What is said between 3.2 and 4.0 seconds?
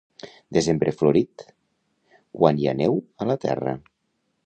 a la terra.